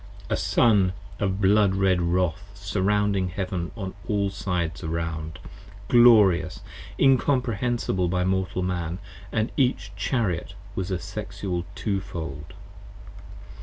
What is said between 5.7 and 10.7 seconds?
Glorious, incomprehensible by Mortal Man, & each Chariot